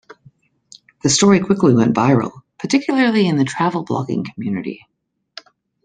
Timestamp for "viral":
1.95-2.41